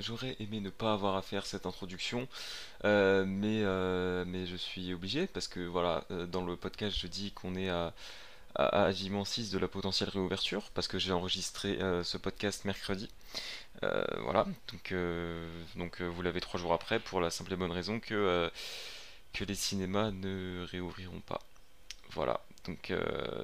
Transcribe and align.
J'aurais 0.00 0.36
aimé 0.40 0.60
ne 0.60 0.70
pas 0.70 0.92
avoir 0.94 1.16
à 1.16 1.22
faire 1.22 1.44
cette 1.46 1.66
introduction, 1.66 2.26
euh, 2.84 3.24
mais, 3.26 3.62
euh, 3.64 4.24
mais 4.26 4.46
je 4.46 4.56
suis 4.56 4.94
obligé 4.94 5.26
parce 5.26 5.46
que 5.46 5.60
voilà, 5.60 6.04
euh, 6.10 6.26
dans 6.26 6.44
le 6.44 6.56
podcast 6.56 6.96
je 6.98 7.06
dis 7.06 7.32
qu'on 7.32 7.54
est 7.54 7.68
à, 7.68 7.92
à, 8.54 8.84
à 8.84 8.92
J-6 8.92 9.52
de 9.52 9.58
la 9.58 9.68
potentielle 9.68 10.08
réouverture 10.08 10.70
parce 10.74 10.88
que 10.88 10.98
j'ai 10.98 11.12
enregistré 11.12 11.78
ce 12.02 12.16
podcast 12.16 12.64
mercredi. 12.64 13.08
voilà, 13.82 14.46
donc, 14.68 14.94
donc 15.76 16.00
vous 16.00 16.22
l'avez 16.22 16.40
trois 16.40 16.58
jours 16.60 16.72
après 16.72 16.98
pour 16.98 17.20
la 17.20 17.30
simple 17.30 17.52
et 17.52 17.56
bonne 17.56 17.72
raison 17.72 18.00
que, 18.00 18.50
que 19.34 19.44
les 19.44 19.54
cinémas 19.54 20.10
ne 20.12 20.66
réouvriront 20.70 21.20
pas. 21.20 21.40
Voilà, 22.12 22.40
donc 22.66 22.92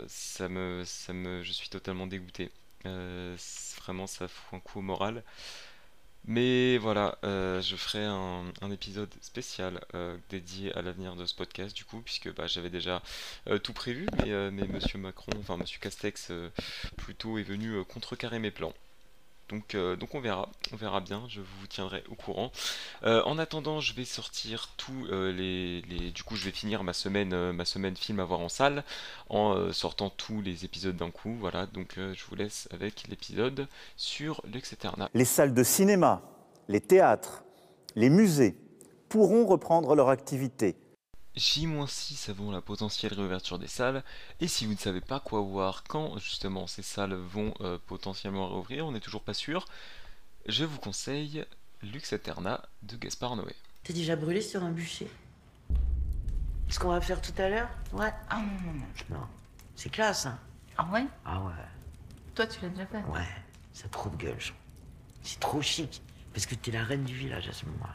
ça 0.09 0.48
me, 0.48 0.84
ça 0.84 1.12
me, 1.12 1.43
je 1.43 1.52
suis 1.52 1.68
totalement 1.68 2.07
dégoûté. 2.07 2.50
vraiment, 2.84 4.07
ça 4.07 4.29
fout 4.29 4.54
un 4.54 4.61
coup 4.61 4.79
au 4.80 4.82
moral. 4.82 5.23
Mais 6.27 6.77
voilà, 6.79 7.18
euh, 7.24 7.62
je 7.62 7.77
ferai 7.77 8.04
un, 8.04 8.70
épisode 8.73 9.12
spécial 9.20 9.80
euh, 9.95 10.16
dédié 10.28 10.74
à 10.77 10.82
l'avenir 10.82 11.14
de 11.14 11.24
ce 11.24 11.34
podcast 11.34 11.74
du 11.74 11.84
coup, 11.84 12.01
puisque 12.01 12.34
bah, 12.34 12.48
j'avais 12.48 12.70
déjà 12.70 13.01
euh, 13.48 13.59
tout 13.59 13.73
prévu, 13.73 14.06
mais, 14.18 14.51
mais 14.51 14.66
Monsieur 14.66 14.98
Macron, 14.98 15.32
enfin 15.38 15.56
Monsieur 15.56 15.78
Castex 15.80 16.32
plutôt 16.96 17.38
est 17.38 17.45
venu 17.45 17.84
contrecarrer 17.84 18.41
mes 18.41 18.51
plans. 18.51 18.74
Donc, 19.48 19.74
euh, 19.74 19.95
donc 19.96 20.14
on 20.14 20.20
verra, 20.20 20.48
on 20.73 20.77
verra 20.77 21.00
bien, 21.00 21.23
je 21.28 21.41
vous 21.41 21.66
tiendrai 21.68 22.02
au 22.09 22.14
courant. 22.14 22.50
Euh, 23.04 23.23
en 23.24 23.38
attendant, 23.38 23.80
je 23.80 23.95
vais 23.95 24.04
sortir 24.04 24.70
tous 24.77 25.06
euh, 25.06 25.32
les, 25.32 25.82
Du 26.10 26.23
coup, 26.24 26.37
je 26.37 26.45
vais 26.45 26.50
finir 26.50 26.82
ma 26.82 26.92
semaine, 26.92 27.52
ma 27.52 27.64
semaine 27.64 27.96
film 27.96 28.18
à 28.20 28.24
voir 28.24 28.40
en 28.40 28.48
salle 28.48 28.84
en 29.28 29.73
sortant 29.73 30.10
tous 30.10 30.40
les 30.40 30.64
épisodes 30.64 30.96
d'un 30.96 31.10
coup. 31.10 31.37
Voilà, 31.38 31.66
donc 31.66 31.95
je 31.96 32.24
vous 32.28 32.34
laisse 32.34 32.68
avec 32.73 33.06
l'épisode 33.09 33.68
sur 33.96 34.42
Lux 34.52 34.73
Eterna. 34.73 35.09
Les 35.14 35.24
salles 35.24 35.54
de 35.54 35.62
cinéma, 35.62 36.23
les 36.68 36.80
théâtres, 36.80 37.45
les 37.95 38.10
musées 38.10 38.56
pourront 39.09 39.46
reprendre 39.46 39.95
leur 39.95 40.09
activité 40.09 40.76
J-6 41.37 42.30
avant 42.30 42.51
la 42.51 42.60
potentielle 42.60 43.12
réouverture 43.15 43.59
des 43.59 43.66
salles. 43.66 44.02
Et 44.40 44.48
si 44.48 44.66
vous 44.66 44.73
ne 44.73 44.79
savez 44.79 45.01
pas 45.01 45.20
quoi 45.20 45.40
voir 45.40 45.84
quand 45.87 46.18
justement 46.18 46.66
ces 46.66 46.82
salles 46.82 47.15
vont 47.15 47.54
euh, 47.60 47.78
potentiellement 47.87 48.48
réouvrir, 48.48 48.87
on 48.87 48.93
n'est 48.93 49.01
toujours 49.01 49.23
pas 49.23 49.34
sûr, 49.34 49.66
je 50.46 50.65
vous 50.65 50.78
conseille 50.78 51.45
Lux 51.82 52.12
Eterna 52.12 52.62
de 52.82 52.96
Gaspard 52.96 53.37
Noé. 53.37 53.54
T'es 53.84 53.93
déjà 53.93 54.16
brûlé 54.16 54.40
sur 54.40 54.65
un 54.65 54.70
bûcher? 54.70 55.09
Ce 56.68 56.78
qu'on 56.78 56.88
va 56.88 57.01
faire 57.01 57.20
tout 57.20 57.34
à 57.38 57.48
l'heure? 57.48 57.68
Ouais. 57.93 58.12
Ah 58.28 58.38
non, 58.38 58.73
non, 58.73 58.73
non. 58.73 59.18
Non. 59.18 59.26
C'est 59.76 59.90
classe, 59.90 60.26
hein? 60.26 60.38
Ah 60.78 60.88
ouais? 60.93 61.06
Ah 61.24 61.40
ouais. 61.40 61.52
Toi, 62.34 62.46
tu 62.46 62.60
l'as 62.62 62.71
déjà 62.71 62.87
fait? 62.87 63.02
Ouais. 63.04 63.28
Ça 63.73 63.88
trouve 63.88 64.16
gueule. 64.16 64.38
C'est 65.22 65.38
trop 65.38 65.62
chic. 65.62 66.03
Parce 66.32 66.47
que 66.47 66.54
t'es 66.54 66.71
la 66.71 66.82
reine 66.82 67.04
du 67.04 67.15
village 67.15 67.48
à 67.48 67.53
ce 67.53 67.65
moment-là. 67.66 67.94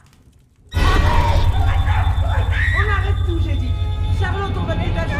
On 2.24 2.90
arrête 2.90 3.16
tout, 3.26 3.38
j'ai 3.44 3.56
dit. 3.56 3.70
Charlotte, 4.18 4.52
on 4.56 4.64
va 4.64 4.74
dégager. 4.74 5.12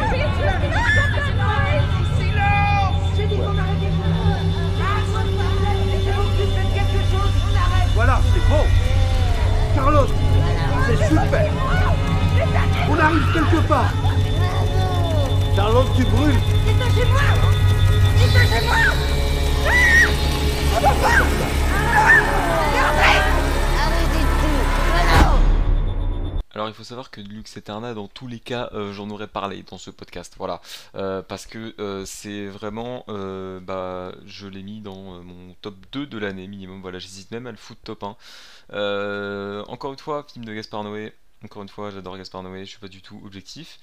Alors 26.55 26.69
il 26.69 26.75
faut 26.75 26.85
savoir 26.85 27.11
que 27.11 27.21
Lux 27.21 27.57
Eterna, 27.57 27.95
dans 27.95 28.09
tous 28.09 28.27
les 28.27 28.39
cas, 28.39 28.69
euh, 28.75 28.93
j'en 28.93 29.09
aurais 29.11 29.27
parlé 29.27 29.63
dans 29.63 29.79
ce 29.79 29.91
podcast, 29.91 30.35
voilà, 30.37 30.61
euh, 30.95 31.23
parce 31.23 31.47
que 31.47 31.75
euh, 31.79 32.05
c'est 32.05 32.47
vraiment, 32.47 33.05
bah, 33.09 34.13
je 34.27 34.47
l'ai 34.49 34.63
mis 34.63 34.81
dans 34.81 35.23
mon 35.23 35.55
top 35.63 35.77
2 35.93 36.07
de 36.07 36.19
l'année 36.19 36.47
minimum, 36.47 36.83
voilà, 36.83 36.99
j'hésite 36.99 37.31
même 37.31 37.47
à 37.47 37.53
le 37.53 37.57
foutre 37.57 37.81
top 37.83 38.05
1. 38.05 39.65
encore 39.69 39.93
une 39.93 39.99
fois, 39.99 40.27
film 40.31 40.45
de 40.45 40.53
Gaspard 40.53 40.85
Noé, 40.85 41.15
encore 41.45 41.63
une 41.63 41.69
fois, 41.69 41.91
j'adore 41.91 42.17
Gaspard 42.17 42.43
Noé, 42.43 42.65
je 42.65 42.71
suis 42.71 42.79
pas 42.79 42.89
du 42.89 43.03
tout 43.03 43.21
objectif. 43.25 43.79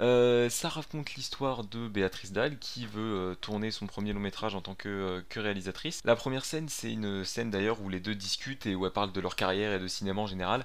Euh, 0.00 0.48
ça 0.48 0.68
raconte 0.68 1.14
l'histoire 1.14 1.64
de 1.64 1.88
Béatrice 1.88 2.32
Dalle 2.32 2.58
qui 2.58 2.86
veut 2.86 3.16
euh, 3.16 3.34
tourner 3.34 3.70
son 3.70 3.86
premier 3.86 4.12
long 4.12 4.20
métrage 4.20 4.54
en 4.54 4.60
tant 4.60 4.76
euh, 4.86 5.20
que, 5.28 5.40
réalisatrice. 5.40 6.00
La 6.04 6.16
première 6.16 6.44
scène, 6.44 6.68
c'est 6.68 6.92
une 6.92 7.24
scène 7.24 7.50
d'ailleurs 7.50 7.80
où 7.82 7.88
les 7.88 8.00
deux 8.00 8.14
discutent 8.14 8.66
et 8.66 8.74
où 8.74 8.86
elles 8.86 8.92
parlent 8.92 9.12
de 9.12 9.20
leur 9.20 9.36
carrière 9.36 9.72
et 9.72 9.78
de 9.78 9.88
cinéma 9.88 10.22
en 10.22 10.26
général. 10.26 10.64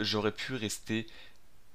J'aurais 0.00 0.32
pu 0.32 0.54
rester 0.54 1.06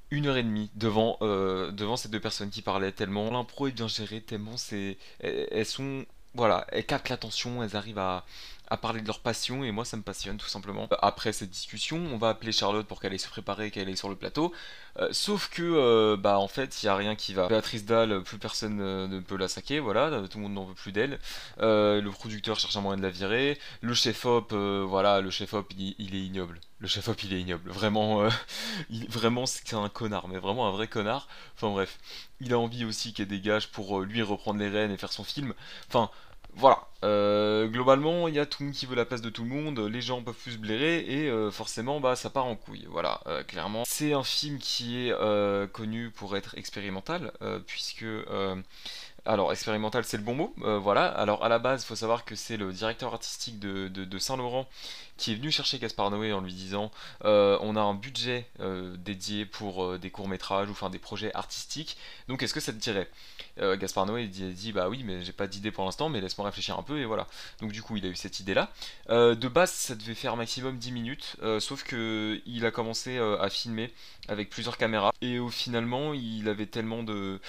une 0.09 0.25
heure 0.25 0.37
et 0.37 0.41
demie 0.41 0.71
devant, 0.73 1.19
devant 1.21 1.95
ces 1.95 2.09
deux 2.09 2.19
personnes 2.19 2.49
qui 2.49 2.63
parlaient 2.63 2.91
tellement 2.91 3.29
l'impro 3.29 3.67
est 3.67 3.71
bien 3.71 3.87
gérée, 3.87 4.21
tellement 4.21 4.57
c'est 4.57 4.97
elles 5.19 5.67
sont 5.67 6.07
voilà, 6.35 6.65
elles 6.69 6.85
captent 6.85 7.09
l'attention, 7.09 7.63
elles 7.63 7.75
arrivent 7.75 7.99
à, 7.99 8.25
à 8.69 8.77
parler 8.77 9.01
de 9.01 9.07
leur 9.07 9.19
passion 9.19 9.63
et 9.63 9.71
moi 9.71 9.85
ça 9.85 9.97
me 9.97 10.03
passionne 10.03 10.37
tout 10.37 10.47
simplement. 10.47 10.87
Après 11.01 11.33
cette 11.33 11.49
discussion, 11.49 11.97
on 11.97 12.17
va 12.17 12.29
appeler 12.29 12.51
Charlotte 12.51 12.85
pour 12.85 13.01
qu'elle 13.01 13.11
aille 13.11 13.19
se 13.19 13.27
préparer, 13.27 13.71
qu'elle 13.71 13.87
aille 13.87 13.97
sur 13.97 14.09
le 14.09 14.15
plateau. 14.15 14.53
Euh, 14.97 15.09
sauf 15.11 15.49
que 15.49 15.61
euh, 15.63 16.17
bah 16.17 16.39
en 16.39 16.47
fait 16.47 16.83
il 16.83 16.85
y 16.85 16.89
a 16.89 16.95
rien 16.95 17.15
qui 17.15 17.33
va. 17.33 17.47
Béatrice 17.47 17.85
Dalle, 17.85 18.21
plus 18.23 18.37
personne 18.37 18.79
euh, 18.81 19.07
ne 19.07 19.19
peut 19.19 19.37
la 19.37 19.47
saquer, 19.47 19.79
voilà, 19.79 20.21
tout 20.29 20.37
le 20.37 20.43
monde 20.43 20.53
n'en 20.53 20.65
veut 20.65 20.73
plus 20.73 20.91
d'elle. 20.91 21.19
le 21.59 22.09
producteur 22.09 22.59
cherche 22.59 22.75
un 22.75 22.81
moyen 22.81 22.97
de 22.97 23.03
la 23.03 23.09
virer. 23.09 23.57
Le 23.81 23.93
chef 23.93 24.25
op, 24.25 24.53
voilà, 24.53 25.21
le 25.21 25.31
chef 25.31 25.53
op 25.53 25.71
il, 25.77 26.15
est 26.15 26.19
ignoble. 26.19 26.59
Le 26.79 26.87
chef 26.87 27.07
op 27.07 27.23
il 27.23 27.33
est 27.33 27.41
ignoble. 27.41 27.69
Vraiment, 27.71 28.27
vraiment 29.09 29.45
c'est 29.45 29.73
un 29.73 29.89
connard, 29.89 30.27
mais 30.27 30.37
vraiment 30.37 30.67
un 30.67 30.71
vrai 30.71 30.87
connard. 30.87 31.27
Enfin 31.55 31.69
bref, 31.69 31.97
il 32.39 32.53
a 32.53 32.59
envie 32.59 32.85
aussi 32.85 33.13
qu'elle 33.13 33.27
dégage 33.27 33.69
pour 33.71 34.01
lui 34.01 34.21
reprendre 34.21 34.59
les 34.59 34.69
rênes 34.69 34.91
et 34.91 34.97
faire 34.97 35.11
son 35.11 35.23
film. 35.23 35.53
Enfin 35.87 36.11
voilà, 36.55 36.87
euh, 37.03 37.67
globalement, 37.67 38.27
il 38.27 38.35
y 38.35 38.39
a 38.39 38.45
tout 38.45 38.63
le 38.63 38.67
monde 38.67 38.75
qui 38.75 38.85
veut 38.85 38.95
la 38.95 39.05
place 39.05 39.21
de 39.21 39.29
tout 39.29 39.43
le 39.43 39.49
monde, 39.49 39.79
les 39.79 40.01
gens 40.01 40.21
peuvent 40.21 40.35
plus 40.35 40.53
se 40.53 40.57
blairer 40.57 40.99
et 40.99 41.29
euh, 41.29 41.51
forcément, 41.51 41.99
bah, 41.99 42.15
ça 42.15 42.29
part 42.29 42.45
en 42.45 42.55
couille. 42.55 42.85
Voilà, 42.89 43.21
euh, 43.27 43.43
clairement. 43.43 43.83
C'est 43.85 44.13
un 44.13 44.23
film 44.23 44.57
qui 44.59 45.07
est 45.07 45.71
connu 45.71 46.09
pour 46.11 46.35
être 46.35 46.57
expérimental, 46.57 47.31
puisque 47.65 48.05
alors, 49.25 49.51
expérimental, 49.51 50.03
c'est 50.05 50.17
le 50.17 50.23
bon 50.23 50.35
mot. 50.35 50.53
voilà. 50.57 51.05
Alors, 51.05 51.43
à 51.43 51.49
la 51.49 51.59
base, 51.59 51.83
il 51.83 51.85
faut 51.85 51.95
savoir 51.95 52.25
que 52.25 52.35
c'est 52.35 52.57
le 52.57 52.73
directeur 52.73 53.13
artistique 53.13 53.59
de, 53.59 54.19
Saint-Laurent 54.19 54.67
qui 55.19 55.33
est 55.33 55.35
venu 55.35 55.51
chercher 55.51 55.79
Gaspard 55.79 56.11
Noé 56.11 56.33
en 56.33 56.41
lui 56.41 56.53
disant 56.53 56.91
On 57.23 57.75
a 57.75 57.81
un 57.81 57.93
budget 57.93 58.49
dédié 58.97 59.45
pour 59.45 59.99
des 59.99 60.09
courts-métrages 60.09 60.69
ou 60.69 60.71
enfin 60.71 60.89
des 60.89 60.99
projets 60.99 61.33
artistiques. 61.33 61.97
Donc, 62.27 62.43
est-ce 62.43 62.53
que 62.53 62.59
ça 62.59 62.73
te 62.73 62.77
dirait? 62.77 63.09
Gaspard 63.57 64.05
Noé 64.05 64.27
dit, 64.27 64.53
dit, 64.53 64.71
Bah 64.71 64.89
oui, 64.89 65.03
mais 65.03 65.23
j'ai 65.23 65.33
pas 65.33 65.47
d'idée 65.47 65.71
pour 65.71 65.85
l'instant, 65.85 66.09
mais 66.09 66.21
laisse-moi 66.21 66.47
réfléchir 66.47 66.77
un 66.79 66.83
peu. 66.83 66.99
Et 66.99 67.05
voilà. 67.05 67.27
Donc, 67.61 67.71
du 67.71 67.81
coup, 67.81 67.97
il 67.97 68.05
a 68.05 68.09
eu 68.09 68.15
cette 68.15 68.39
idée-là. 68.39 68.71
de 69.09 69.47
base, 69.47 69.71
ça 69.71 69.95
devait 69.95 70.15
faire 70.15 70.35
maximum 70.35 70.77
10 70.77 70.91
minutes. 70.91 71.35
sauf 71.59 71.83
que 71.83 72.41
il 72.45 72.65
a 72.65 72.71
commencé 72.71 73.17
à 73.17 73.49
filmer 73.49 73.93
avec 74.27 74.49
plusieurs 74.49 74.77
caméras. 74.77 75.11
Et 75.21 75.39
au 75.39 75.49
finalement, 75.49 76.13
il 76.13 76.47
avait 76.47 76.67
tellement 76.67 77.03
de 77.03 77.39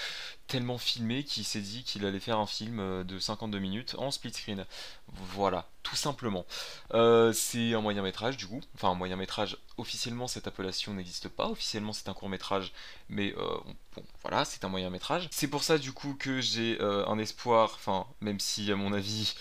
tellement 0.47 0.77
filmé 0.77 1.23
qu'il 1.23 1.45
s'est 1.45 1.61
dit 1.61 1.83
qu'il 1.83 2.05
allait 2.05 2.19
faire 2.19 2.37
un 2.37 2.45
film 2.45 2.79
euh, 2.79 3.05
de 3.05 3.19
52 3.19 3.57
minutes 3.59 3.95
en 3.97 4.11
split 4.11 4.33
screen. 4.33 4.65
Voilà, 5.07 5.69
tout 5.83 5.95
simplement. 5.95 6.45
Euh, 6.93 7.33
c'est 7.33 7.73
un 7.73 7.81
moyen 7.81 8.01
métrage 8.01 8.37
du 8.37 8.47
coup, 8.47 8.61
enfin 8.75 8.89
un 8.89 8.95
moyen 8.95 9.15
métrage, 9.15 9.57
officiellement 9.77 10.27
cette 10.27 10.47
appellation 10.47 10.93
n'existe 10.93 11.27
pas, 11.29 11.47
officiellement 11.47 11.93
c'est 11.93 12.09
un 12.09 12.13
court 12.13 12.29
métrage, 12.29 12.71
mais 13.09 13.33
euh, 13.37 13.57
bon 13.95 14.03
voilà, 14.21 14.45
c'est 14.45 14.63
un 14.63 14.69
moyen 14.69 14.89
métrage. 14.89 15.27
C'est 15.31 15.47
pour 15.47 15.63
ça 15.63 15.77
du 15.77 15.91
coup 15.91 16.15
que 16.15 16.41
j'ai 16.41 16.79
un 16.81 17.17
espoir, 17.17 17.71
enfin 17.75 18.05
même 18.21 18.39
si 18.39 18.71
à 18.71 18.75
mon 18.75 18.93
avis 18.93 19.35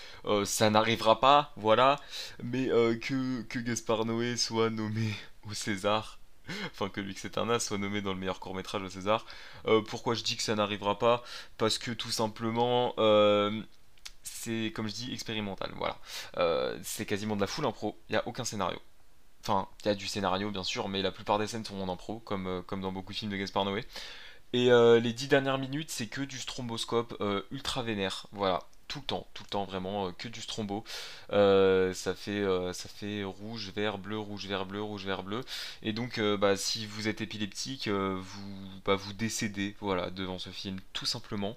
ça 0.44 0.70
n'arrivera 0.70 1.20
pas, 1.20 1.52
voilà, 1.56 2.00
mais 2.42 2.66
que, 2.66 3.58
Gaspard 3.58 4.04
Noé 4.04 4.36
soit 4.36 4.70
nommé 4.70 5.14
au 5.48 5.54
César 5.54 6.20
enfin 6.72 6.88
que 6.88 7.00
Lux 7.00 7.24
Eterna 7.24 7.58
soit 7.58 7.78
nommé 7.78 8.02
dans 8.02 8.12
le 8.12 8.18
meilleur 8.18 8.40
court 8.40 8.54
métrage 8.54 8.82
au 8.82 8.88
César. 8.88 9.24
Euh, 9.66 9.82
pourquoi 9.82 10.14
je 10.14 10.22
dis 10.22 10.36
que 10.36 10.42
ça 10.42 10.54
n'arrivera 10.54 10.98
pas? 10.98 11.22
Parce 11.58 11.78
que 11.78 11.90
tout 11.90 12.10
simplement, 12.10 12.94
euh, 12.98 13.62
c'est 14.40 14.72
comme 14.74 14.88
je 14.88 14.94
dis 14.94 15.12
expérimental. 15.12 15.70
Voilà, 15.76 15.98
euh, 16.38 16.78
c'est 16.82 17.06
quasiment 17.06 17.36
de 17.36 17.40
la 17.40 17.46
foule 17.46 17.66
impro. 17.66 17.98
Il 18.08 18.12
n'y 18.12 18.18
a 18.18 18.26
aucun 18.26 18.44
scénario. 18.44 18.78
Enfin, 19.42 19.68
il 19.84 19.88
y 19.88 19.90
a 19.90 19.94
du 19.94 20.06
scénario 20.06 20.50
bien 20.50 20.64
sûr, 20.64 20.88
mais 20.88 21.02
la 21.02 21.12
plupart 21.12 21.38
des 21.38 21.46
scènes 21.46 21.64
sont 21.64 21.80
en 21.80 21.88
impro, 21.88 22.20
comme, 22.20 22.62
comme 22.66 22.80
dans 22.82 22.92
beaucoup 22.92 23.12
de 23.12 23.18
films 23.18 23.30
de 23.30 23.36
Gaspar 23.36 23.64
Noé. 23.64 23.86
Et 24.52 24.70
les 24.70 25.12
dix 25.12 25.28
dernières 25.28 25.58
minutes, 25.58 25.90
c'est 25.90 26.08
que 26.08 26.22
du 26.22 26.38
stromboscope 26.38 27.16
ultra 27.50 27.82
vénère. 27.82 28.26
Voilà, 28.32 28.60
tout 28.90 28.98
le 28.98 29.04
temps, 29.06 29.26
tout 29.34 29.44
le 29.44 29.48
temps 29.48 29.64
vraiment 29.64 30.08
euh, 30.08 30.12
que 30.12 30.28
du 30.28 30.42
strombo. 30.42 30.84
Euh, 31.32 31.94
ça 31.94 32.14
fait 32.14 32.40
euh, 32.40 32.72
ça 32.72 32.88
fait 32.88 33.22
rouge, 33.24 33.70
vert, 33.74 33.98
bleu, 33.98 34.18
rouge, 34.18 34.46
vert, 34.46 34.66
bleu, 34.66 34.82
rouge, 34.82 35.06
vert, 35.06 35.22
bleu. 35.22 35.42
Et 35.82 35.92
donc 35.92 36.20
bah, 36.20 36.56
si 36.56 36.86
vous 36.86 37.08
êtes 37.08 37.20
épileptique, 37.20 37.88
vous 37.88 38.80
bah, 38.84 38.96
vous 38.96 39.12
décédez 39.12 39.76
voilà 39.80 40.10
devant 40.10 40.38
ce 40.38 40.50
film 40.50 40.80
tout 40.92 41.06
simplement. 41.06 41.56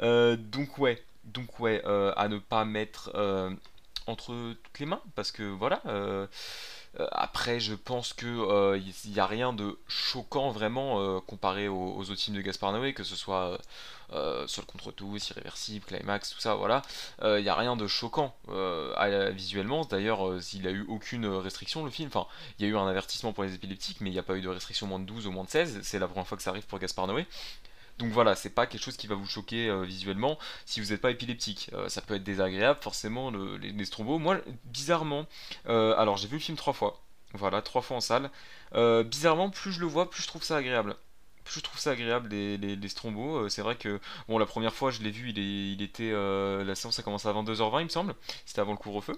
donc 0.00 0.78
ouais, 0.78 1.02
donc 1.24 1.60
ouais, 1.60 1.82
à 1.84 2.28
ne 2.28 2.38
pas 2.38 2.64
mettre 2.64 3.12
entre 4.06 4.54
toutes 4.62 4.78
les 4.78 4.86
mains 4.86 5.02
parce 5.14 5.32
que 5.32 5.42
voilà 5.42 5.82
Euh, 6.98 7.06
après, 7.12 7.60
je 7.60 7.74
pense 7.74 8.12
que 8.12 8.76
il 8.76 9.12
n'y 9.12 9.20
a 9.20 9.26
rien 9.26 9.52
de 9.52 9.78
choquant 9.86 10.50
vraiment 10.50 11.20
comparé 11.20 11.68
aux, 11.68 11.98
autres 12.00 12.16
films 12.20 12.36
de 12.36 12.42
Gaspar 12.42 12.72
Noé, 12.72 12.94
que 12.94 13.04
ce 13.04 13.14
soit 13.16 13.58
Seul 14.12 14.64
contre 14.66 14.90
tous, 14.90 15.30
Irréversible, 15.30 15.84
Climax, 15.84 16.30
tout 16.30 16.40
ça, 16.40 16.56
voilà. 16.56 16.82
Il 17.22 17.42
n'y 17.42 17.48
a 17.48 17.54
rien 17.54 17.76
de 17.76 17.86
choquant 17.86 18.34
visuellement. 19.32 19.84
D'ailleurs, 19.84 20.40
il 20.52 20.66
a 20.66 20.70
eu 20.70 20.84
aucune 20.88 21.26
restriction 21.26 21.84
le 21.84 21.90
film. 21.90 22.08
Enfin, 22.12 22.26
il 22.58 22.64
y 22.64 22.68
a 22.68 22.72
eu 22.72 22.76
un 22.76 22.88
avertissement 22.88 23.32
pour 23.32 23.44
les 23.44 23.54
épileptiques, 23.54 24.00
mais 24.00 24.10
il 24.10 24.12
n'y 24.12 24.18
a 24.18 24.24
pas 24.24 24.36
eu 24.36 24.40
de 24.40 24.48
restriction 24.48 24.86
moins 24.86 24.98
de 24.98 25.04
12 25.04 25.26
ou 25.28 25.30
moins 25.30 25.44
de 25.44 25.50
16. 25.50 25.80
C'est 25.82 25.98
la 25.98 26.08
première 26.08 26.26
fois 26.26 26.36
que 26.36 26.42
ça 26.42 26.50
arrive 26.50 26.66
pour 26.66 26.80
Gaspar 26.80 27.06
Noé. 27.06 27.26
Donc 28.00 28.12
voilà, 28.12 28.34
c'est 28.34 28.50
pas 28.50 28.66
quelque 28.66 28.82
chose 28.82 28.96
qui 28.96 29.06
va 29.06 29.14
vous 29.14 29.26
choquer 29.26 29.68
euh, 29.68 29.82
visuellement 29.82 30.38
si 30.64 30.80
vous 30.80 30.88
n'êtes 30.88 31.02
pas 31.02 31.10
épileptique. 31.10 31.70
Euh, 31.74 31.88
ça 31.90 32.00
peut 32.00 32.14
être 32.14 32.24
désagréable, 32.24 32.80
forcément, 32.80 33.30
les, 33.30 33.72
les, 33.72 33.84
strombos. 33.84 34.18
Moi, 34.18 34.38
bizarrement, 34.64 35.26
euh, 35.68 35.94
alors 35.98 36.16
j'ai 36.16 36.26
vu 36.26 36.36
le 36.36 36.40
film 36.40 36.56
trois 36.56 36.72
fois. 36.72 37.02
Voilà, 37.34 37.60
trois 37.60 37.82
fois 37.82 37.98
en 37.98 38.00
salle. 38.00 38.30
bizarrement, 39.04 39.50
plus 39.50 39.72
je 39.72 39.80
le 39.80 39.86
vois, 39.86 40.08
plus 40.10 40.22
je 40.22 40.28
trouve 40.28 40.42
ça 40.42 40.56
agréable. 40.56 40.96
Plus 41.44 41.56
je 41.56 41.64
trouve 41.64 41.78
ça 41.78 41.90
agréable, 41.90 42.30
les, 42.30 42.56
les, 42.56 42.88
strombos. 42.88 43.48
c'est 43.50 43.62
vrai 43.62 43.76
que, 43.76 44.00
bon, 44.28 44.38
la 44.38 44.46
première 44.46 44.74
fois, 44.74 44.90
je 44.90 45.02
l'ai 45.02 45.10
vu, 45.10 45.28
il, 45.30 45.38
il 45.38 45.82
était. 45.82 46.10
la 46.10 46.74
séance 46.74 46.98
a 46.98 47.02
commencé 47.02 47.28
à 47.28 47.32
22h20, 47.32 47.80
il 47.80 47.84
me 47.84 47.88
semble. 47.90 48.14
C'était 48.46 48.60
avant 48.60 48.72
le 48.72 48.78
couvre-feu. 48.78 49.14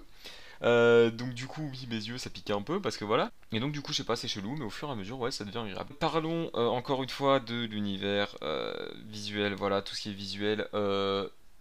Euh, 0.63 1.11
donc 1.11 1.33
du 1.33 1.47
coup, 1.47 1.69
oui, 1.71 1.87
mes 1.89 1.95
yeux, 1.95 2.17
ça 2.17 2.29
piquait 2.29 2.53
un 2.53 2.61
peu 2.61 2.81
parce 2.81 2.97
que 2.97 3.05
voilà. 3.05 3.31
Et 3.51 3.59
donc 3.59 3.71
du 3.71 3.81
coup, 3.81 3.91
je 3.91 3.97
sais 3.97 4.03
pas, 4.03 4.15
c'est 4.15 4.27
chelou, 4.27 4.55
mais 4.55 4.65
au 4.65 4.69
fur 4.69 4.89
et 4.89 4.91
à 4.91 4.95
mesure, 4.95 5.19
ouais, 5.19 5.31
ça 5.31 5.43
devient 5.43 5.59
agréable. 5.59 5.93
Parlons 5.99 6.49
euh, 6.55 6.67
encore 6.67 7.03
une 7.03 7.09
fois 7.09 7.39
de 7.39 7.65
l'univers 7.65 8.35
euh, 8.43 8.73
visuel, 9.07 9.53
voilà, 9.53 9.81
tout 9.81 9.95
ce 9.95 10.01
qui 10.01 10.09
est 10.09 10.13
visuel. 10.13 10.67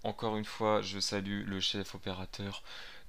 encore 0.05 0.37
une 0.37 0.45
fois, 0.45 0.83
je 0.83 0.99
salue 0.99 1.45
le 1.47 1.61
chef 1.61 1.95
opérateur 1.95 2.63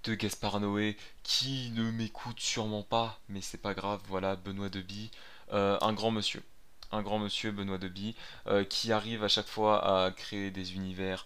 de 0.04 0.16
Gaspard 0.16 0.60
Noé 0.60 0.98
qui 1.24 1.72
ne 1.72 1.90
m'écoute 1.92 2.40
sûrement 2.40 2.84
pas, 2.84 3.20
mais 3.30 3.42
c'est 3.42 3.62
pas 3.62 3.74
grave, 3.74 4.02
voilà, 4.08 4.36
Benoît 4.36 4.70
Deby, 4.70 5.12
un 5.52 5.94
grand 5.94 6.12
monsieur 6.12 6.44
un 6.92 7.02
grand 7.02 7.18
monsieur, 7.18 7.50
Benoît 7.52 7.80
Deby, 7.80 8.16
qui 8.70 8.92
arrive 8.92 9.24
à 9.24 9.28
chaque 9.28 9.48
fois 9.48 10.06
à 10.06 10.12
créer 10.12 10.52
des 10.52 10.76
univers 10.76 11.26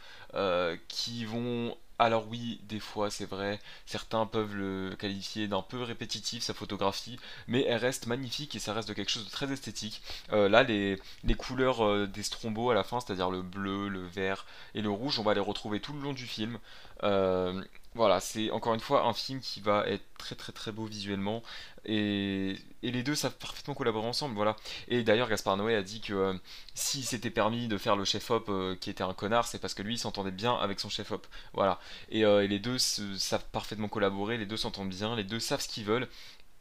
qui 0.88 1.26
vont 1.26 1.76
alors 2.00 2.28
oui, 2.28 2.60
des 2.64 2.80
fois 2.80 3.10
c'est 3.10 3.26
vrai, 3.26 3.60
certains 3.86 4.26
peuvent 4.26 4.56
le 4.56 4.96
qualifier 4.98 5.48
d'un 5.48 5.62
peu 5.62 5.82
répétitif, 5.82 6.44
sa 6.44 6.54
photographie, 6.54 7.20
mais 7.48 7.64
elle 7.64 7.78
reste 7.78 8.08
magnifique 8.08 8.56
et 8.56 8.60
ça 8.60 8.74
reste 8.74 8.88
de 8.88 8.94
quelque 8.94 9.10
chose 9.10 9.26
de 9.26 9.32
très 9.32 9.52
esthétique. 9.52 10.02
Euh, 10.32 10.48
là, 10.50 10.64
les, 10.64 11.00
couleurs 11.38 11.86
euh, 11.86 12.08
des 12.08 12.24
strombos 12.24 12.70
à 12.70 12.76
la 12.76 12.84
fin, 12.84 13.00
c'est-à-dire 13.00 13.30
le 13.30 13.42
bleu, 13.42 13.88
le 13.90 14.06
vert 14.06 14.46
et 14.76 14.82
le 14.82 14.90
rouge, 14.90 15.20
on 15.20 15.24
va 15.24 15.34
les 15.34 15.40
retrouver 15.40 15.80
tout 15.80 15.94
le 15.94 16.02
long 16.02 16.14
du 16.14 16.28
film. 16.28 16.60
Euh, 17.04 17.64
voilà, 17.98 18.20
c'est 18.22 18.50
encore 18.52 18.74
une 18.74 18.80
fois 18.80 19.06
un 19.06 19.14
film 19.14 19.42
qui 19.42 19.60
va 19.60 19.86
être 19.88 20.06
très 20.18 20.36
très 20.36 20.54
très 20.54 20.72
beau 20.72 20.86
visuellement 20.86 21.44
et, 21.88 22.58
les 22.84 23.04
deux 23.04 23.16
savent 23.16 23.36
parfaitement 23.38 23.74
collaborer 23.74 24.08
ensemble, 24.08 24.36
voilà. 24.36 24.56
Et 24.88 25.04
d'ailleurs, 25.04 25.28
Gaspard 25.30 25.58
Noé 25.58 25.76
a 25.76 25.82
dit 25.82 26.00
que 26.00 26.14
euh, 26.14 26.34
s'il 26.74 27.04
s'était 27.04 27.30
permis 27.30 27.68
de 27.68 27.78
faire 27.78 27.96
le 27.96 28.06
chef-op 28.06 28.48
euh, 28.50 28.76
qui 28.76 28.90
était 28.90 29.04
un 29.04 29.14
connard, 29.14 29.48
c'est 29.48 29.60
parce 29.60 29.74
que 29.74 29.82
lui 29.82 29.98
s'entendait 29.98 30.32
bien 30.32 30.56
avec 30.56 30.80
son 30.80 30.90
chef-op, 30.90 31.28
voilà. 31.54 31.80
Et, 32.10 32.24
euh, 32.26 32.44
et 32.44 32.48
les 32.48 32.60
deux 32.60 32.78
savent 32.78 33.46
parfaitement 33.52 33.90
collaborer, 33.90 34.38
les 34.38 34.46
deux 34.46 34.58
s'entendent 34.58 34.90
bien, 34.90 35.16
les 35.16 35.24
deux 35.24 35.40
savent 35.40 35.62
ce 35.62 35.68
qu'ils 35.68 35.86
veulent 35.86 36.08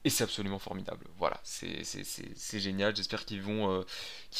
et 0.06 0.08
c'est 0.08 0.22
absolument 0.22 0.60
formidable. 0.60 1.04
Voilà, 1.18 1.40
c'est 1.42 2.60
génial. 2.60 2.94
J'espère 2.94 3.24
qu'ils 3.24 3.42
vont, 3.42 3.72
euh, 3.72 3.84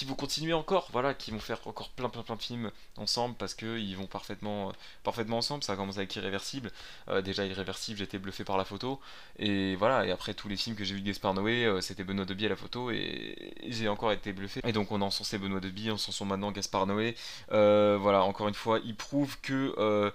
vont 0.07 0.15
continuer 0.15 0.53
encore. 0.53 0.89
Voilà, 0.93 1.13
qu'ils 1.13 1.35
vont 1.35 1.41
faire 1.41 1.59
encore 1.67 1.91
plein, 1.91 2.09
plein, 2.09 2.23
plein 2.23 2.37
de 2.37 2.41
films 2.41 2.71
ensemble 2.97 3.35
parce 3.35 3.53
qu'ils 3.53 3.97
vont 3.97 4.07
parfaitement, 4.07 4.73
parfaitement 5.03 5.39
ensemble. 5.39 5.65
Ça 5.65 5.73
a 5.73 5.77
commencé 5.77 5.99
avec 5.99 6.15
Irréversible. 6.15 6.71
Euh, 7.09 7.21
déjà, 7.21 7.45
Irréversible, 7.45 7.99
j'étais 7.99 8.21
bluffé 8.21 8.45
par 8.45 8.59
la 8.59 8.65
photo. 8.65 9.01
Et 9.41 9.75
voilà, 9.75 10.07
et 10.07 10.13
après 10.13 10.35
tous 10.35 10.47
les 10.47 10.57
films 10.57 10.77
que 10.77 10.85
j'ai 10.85 10.95
vu 10.95 11.01
de 11.01 11.07
Gaspard 11.09 11.35
Noé, 11.35 11.65
euh, 11.65 11.81
c'était 11.81 12.05
Benoît 12.05 12.27
Deby 12.27 12.47
à 12.47 12.51
la 12.51 12.57
photo 12.57 12.93
et, 12.93 13.53
j'ai 13.67 13.89
encore 13.89 14.13
été 14.13 14.33
bluffé. 14.33 14.61
Et 14.65 14.73
donc, 14.73 14.93
on 14.93 15.03
a 15.03 15.05
encensé 15.05 15.37
Benoît 15.37 15.59
Deby, 15.59 15.91
on 15.91 15.97
s'en 15.97 16.25
maintenant 16.27 16.53
Gaspard 16.53 16.87
Noé. 16.87 17.17
voilà, 17.49 18.23
encore 18.23 18.47
une 18.47 18.55
fois, 18.55 18.79
il 18.85 18.95
prouve 18.95 19.37
que 19.41 20.13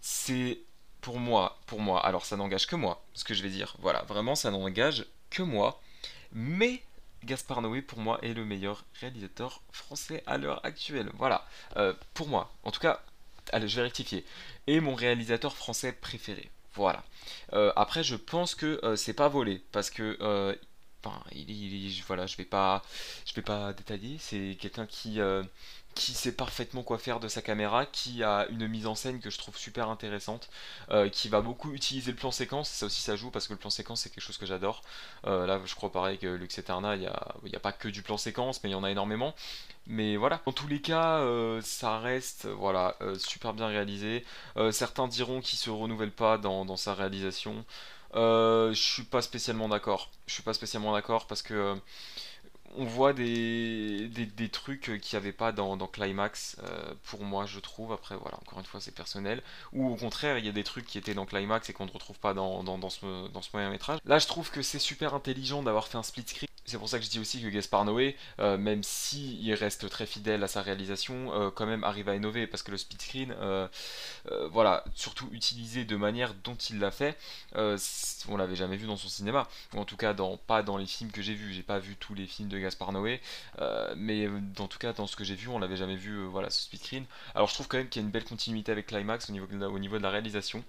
c'est 0.00 0.60
pour 1.04 1.20
moi, 1.20 1.58
pour 1.66 1.80
moi, 1.80 2.00
alors 2.00 2.24
ça 2.24 2.34
n'engage 2.38 2.66
que 2.66 2.76
moi, 2.76 3.04
ce 3.12 3.24
que 3.24 3.34
je 3.34 3.42
vais 3.42 3.50
dire. 3.50 3.76
Voilà, 3.80 4.04
vraiment, 4.04 4.34
ça 4.34 4.50
n'engage 4.50 5.04
que 5.28 5.42
moi. 5.42 5.78
Mais 6.32 6.82
Gaspard 7.24 7.60
Noé, 7.60 7.82
pour 7.82 7.98
moi, 7.98 8.18
est 8.22 8.32
le 8.32 8.46
meilleur 8.46 8.86
réalisateur 9.02 9.60
français 9.70 10.22
à 10.26 10.38
l'heure 10.38 10.64
actuelle. 10.64 11.10
Voilà, 11.12 11.46
euh, 11.76 11.92
pour 12.14 12.28
moi, 12.28 12.54
en 12.62 12.70
tout 12.70 12.80
cas, 12.80 13.02
allez, 13.52 13.68
je 13.68 13.76
vais 13.76 13.82
rectifier. 13.82 14.24
Et 14.66 14.80
mon 14.80 14.94
réalisateur 14.94 15.54
français 15.54 15.92
préféré. 15.92 16.50
Voilà. 16.72 17.04
Euh, 17.52 17.70
après, 17.76 18.02
je 18.02 18.16
pense 18.16 18.54
que 18.54 18.80
euh, 18.82 18.96
c'est 18.96 19.12
pas 19.12 19.28
volé, 19.28 19.62
parce 19.72 19.90
que 19.90 20.56
enfin, 21.04 21.22
il, 21.32 21.50
il, 21.50 22.02
voilà, 22.06 22.26
je 22.26 22.36
vais 22.36 22.44
pas, 22.44 22.82
je 23.26 23.34
vais 23.34 23.42
pas 23.42 23.72
détailler. 23.72 24.16
C'est 24.18 24.56
quelqu'un 24.60 24.86
qui 24.86 25.20
qui 25.94 26.12
sait 26.12 26.32
parfaitement 26.32 26.82
quoi 26.82 26.98
faire 26.98 27.20
de 27.20 27.28
sa 27.28 27.42
caméra, 27.42 27.86
qui 27.86 28.22
a 28.22 28.46
une 28.50 28.66
mise 28.66 28.86
en 28.86 28.94
scène 28.94 29.20
que 29.20 29.30
je 29.30 29.38
trouve 29.38 29.56
super 29.56 29.88
intéressante, 29.88 30.48
euh, 30.90 31.08
qui 31.08 31.28
va 31.28 31.40
beaucoup 31.40 31.72
utiliser 31.72 32.10
le 32.10 32.16
plan 32.16 32.30
séquence, 32.30 32.68
ça 32.68 32.86
aussi 32.86 33.00
ça 33.00 33.16
joue 33.16 33.30
parce 33.30 33.46
que 33.46 33.52
le 33.52 33.58
plan 33.58 33.70
séquence 33.70 34.02
c'est 34.02 34.10
quelque 34.10 34.24
chose 34.24 34.38
que 34.38 34.46
j'adore. 34.46 34.82
Euh, 35.26 35.46
là 35.46 35.60
je 35.64 35.74
crois 35.74 35.92
pareil 35.92 36.18
que 36.18 36.26
Lux 36.26 36.58
Eterna, 36.58 36.96
il 36.96 37.00
n'y 37.00 37.06
a, 37.06 37.36
a, 37.54 37.60
pas 37.60 37.72
que 37.72 37.88
du 37.88 38.02
plan 38.02 38.16
séquence, 38.16 38.62
mais 38.62 38.70
il 38.70 38.72
y 38.72 38.76
en 38.76 38.84
a 38.84 38.90
énormément. 38.90 39.34
Mais 39.86 40.16
voilà, 40.16 40.40
dans 40.46 40.52
tous 40.52 40.66
les 40.66 40.80
cas, 40.80 41.18
euh, 41.18 41.60
ça 41.62 41.98
reste 41.98 42.46
voilà, 42.46 42.96
super 43.18 43.52
bien 43.52 43.66
réalisé. 43.66 44.24
certains 44.72 45.08
diront 45.08 45.40
qu'il 45.40 45.58
se 45.58 45.70
renouvelle 45.70 46.12
pas 46.12 46.38
dans 46.38 46.76
sa 46.76 46.94
réalisation. 46.94 47.64
Je 48.14 48.72
suis 48.74 49.04
pas 49.04 49.22
spécialement 49.22 49.68
d'accord. 49.68 50.10
Je 50.26 50.34
suis 50.34 50.42
pas 50.42 50.54
spécialement 50.54 50.92
d'accord 50.92 51.26
parce 51.26 51.42
que 51.42 51.76
on 52.76 52.84
voit 52.84 53.12
des, 53.12 54.08
des, 54.08 54.48
trucs 54.48 54.80
qu'il 54.80 55.00
n'y 55.12 55.16
avait 55.16 55.32
pas 55.32 55.52
dans, 55.52 55.76
Climax, 55.86 56.56
euh, 56.62 56.94
pour 57.04 57.22
moi, 57.22 57.46
je 57.46 57.60
trouve. 57.60 57.92
Après, 57.92 58.16
voilà, 58.16 58.36
encore 58.38 58.58
une 58.58 58.64
fois, 58.64 58.80
c'est 58.80 58.94
personnel. 58.94 59.42
Ou 59.72 59.88
au 59.88 59.96
contraire, 59.96 60.38
il 60.38 60.44
y 60.44 60.48
a 60.48 60.52
des 60.52 60.64
trucs 60.64 60.86
qui 60.86 60.98
étaient 60.98 61.14
dans 61.14 61.26
Climax 61.26 61.70
et 61.70 61.72
qu'on 61.72 61.86
ne 61.86 61.90
retrouve 61.90 62.18
pas 62.18 62.34
dans, 62.34 62.64
dans, 62.64 62.90
ce, 62.90 63.28
dans 63.28 63.42
ce 63.42 63.50
moyen 63.52 63.70
métrage. 63.70 63.98
Là, 64.04 64.18
je 64.18 64.26
trouve 64.26 64.50
que 64.50 64.62
c'est 64.62 64.78
super 64.78 65.14
intelligent 65.14 65.62
d'avoir 65.62 65.86
fait 65.86 65.98
un 65.98 66.02
split 66.02 66.24
screen 66.26 66.48
c'est 66.66 66.78
pour 66.78 66.88
ça 66.88 66.98
que 66.98 67.04
je 67.04 67.10
dis 67.10 67.18
aussi 67.18 67.42
que 67.42 67.48
Gaspar 67.48 67.84
Noé, 67.84 68.16
euh, 68.40 68.56
même 68.56 68.82
si 68.82 69.38
il 69.40 69.52
reste 69.54 69.88
très 69.90 70.06
fidèle 70.06 70.42
à 70.42 70.48
sa 70.48 70.62
réalisation, 70.62 71.32
euh, 71.34 71.50
quand 71.50 71.66
même 71.66 71.84
arrive 71.84 72.08
à 72.08 72.16
innover 72.16 72.46
parce 72.46 72.62
que 72.62 72.70
le 72.70 72.78
speed 72.78 73.02
screen, 73.02 73.34
euh, 73.40 73.68
voilà, 74.50 74.84
surtout 74.94 75.28
utilisé 75.32 75.84
de 75.84 75.96
manière 75.96 76.34
dont 76.42 76.54
il 76.54 76.78
l'a 76.78 76.90
fait, 76.90 77.18
on 77.54 78.36
l'avait 78.36 78.56
jamais 78.56 78.76
vu 78.76 78.86
dans 78.86 78.96
son 78.96 79.08
cinéma, 79.08 79.48
en 79.76 79.84
tout 79.84 79.96
cas 79.96 80.14
dans, 80.14 80.36
pas 80.36 80.62
dans 80.62 80.76
les 80.76 80.86
films 80.86 81.10
que 81.10 81.22
j'ai 81.22 81.34
vus. 81.34 81.52
J'ai 81.52 81.62
pas 81.62 81.78
vu 81.78 81.96
tous 81.96 82.14
les 82.14 82.26
films 82.26 82.48
de 82.48 82.58
Gaspar 82.58 82.92
Noé, 82.92 83.20
mais 83.96 84.28
en 84.58 84.68
tout 84.68 84.78
cas 84.78 84.92
dans 84.92 85.06
ce 85.06 85.16
que 85.16 85.24
j'ai 85.24 85.34
vu, 85.34 85.48
on 85.48 85.58
l'avait 85.58 85.76
jamais 85.76 85.96
vu, 85.96 86.24
voilà, 86.26 86.50
ce 86.50 86.62
speed 86.62 86.80
screen. 86.80 87.04
Alors 87.34 87.48
je 87.48 87.54
trouve 87.54 87.68
quand 87.68 87.76
même 87.76 87.88
qu'il 87.88 88.00
y 88.00 88.04
a 88.04 88.06
une 88.06 88.12
belle 88.12 88.24
continuité 88.24 88.72
avec 88.72 88.86
Climax 88.86 89.28
au 89.28 89.32
niveau 89.32 89.98
de 89.98 90.02
la 90.02 90.10
réalisation. 90.10 90.64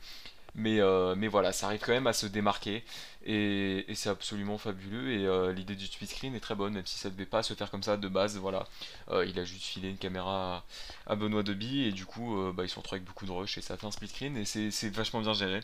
Mais, 0.56 0.80
euh, 0.80 1.16
mais 1.18 1.28
voilà, 1.28 1.52
ça 1.52 1.68
arrive 1.68 1.82
quand 1.82 1.92
même 1.92 2.08
à 2.08 2.14
se 2.14 2.26
démarquer 2.28 2.86
et, 3.26 3.86
c'est 3.94 4.10
absolument 4.10 4.58
fabuleux. 4.58 5.12
Et 5.12 5.26
euh, 5.26 5.52
l'idée 5.54 5.76
du 5.76 5.86
split 5.86 6.08
screen 6.08 6.34
est 6.34 6.40
très 6.40 6.56
bonne, 6.56 6.74
même 6.74 6.86
si 6.86 6.98
ça 6.98 7.10
devait 7.10 7.26
pas 7.26 7.44
se 7.44 7.54
faire 7.54 7.70
comme 7.70 7.84
ça 7.84 7.98
de 7.98 8.08
base. 8.08 8.38
Voilà, 8.38 8.66
euh, 9.10 9.26
il 9.26 9.38
a 9.40 9.44
juste 9.44 9.64
filé 9.64 9.90
une 9.90 9.98
caméra 9.98 10.64
à, 11.08 11.16
Benoît 11.16 11.44
Deby 11.44 11.84
et 11.84 11.92
du 11.92 12.06
coup, 12.06 12.38
bah, 12.54 12.64
ils 12.64 12.70
se 12.70 12.78
retrouvent 12.78 12.96
avec 12.96 13.06
beaucoup 13.06 13.26
de 13.26 13.32
rush 13.32 13.58
et 13.58 13.62
ça 13.62 13.76
fait 13.78 13.86
un 13.86 13.92
split 13.92 14.08
screen 14.08 14.38
et 14.38 14.46
c'est 14.46 14.90
vachement 14.90 15.22
bien 15.22 15.34
géré. 15.34 15.60